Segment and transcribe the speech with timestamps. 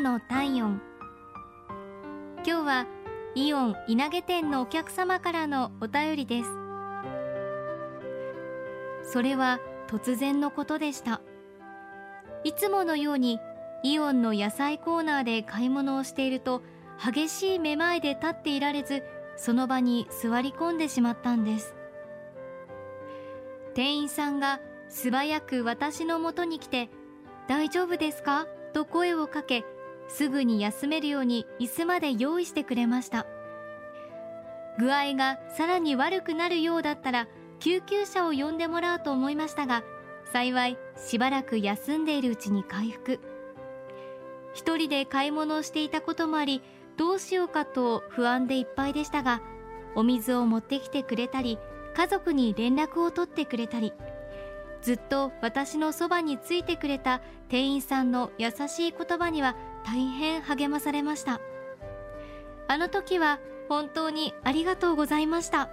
[0.00, 0.80] ンの体温。
[2.36, 2.86] 今日は
[3.34, 6.50] イオン稲毛店のお客様からのお便りです。
[9.02, 11.20] それは突然のことでした。
[12.44, 13.38] いつものように
[13.82, 16.62] イオンの野菜コーナーで買い物をしていると
[17.02, 19.02] 激しいめまいで立っていられず
[19.36, 21.74] その場に座り込んでしまったんです。
[23.74, 26.88] 店員さんが素早く私のもとに来て
[27.48, 29.64] 「大丈夫ですか?」と声をかけ
[30.16, 33.26] すぐに休めるように椅子まで用意してくれました。
[34.78, 37.28] 具合がさらに悪くなるようだったら
[37.58, 39.82] 救急車を呼んでもらうと思いましたが
[40.32, 43.20] 幸いしばらく休んでいるうちに回復。
[44.52, 46.62] 一人で買い物をしていたこともあり
[46.96, 49.40] どうしようかと不安でいっぱいでしたが
[49.94, 51.58] お水を持ってきてくれたり
[51.94, 53.92] 家族に連絡を取ってくれたり
[54.82, 61.40] ずっと私のそばについてくれた店員さんの優しい言葉には大変励まされました。
[62.68, 65.70] あの時は本当にありがとうございました。